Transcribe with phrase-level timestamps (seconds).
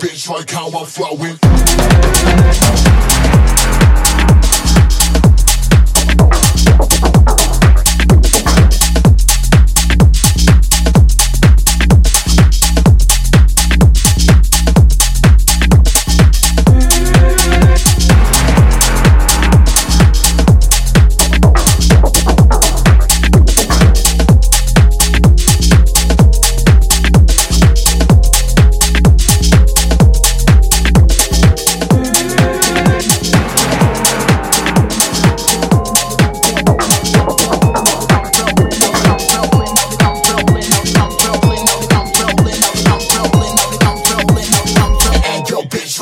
[0.00, 1.38] bitch like how I'm flowing.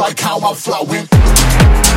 [0.09, 1.88] Like how I'm flowing.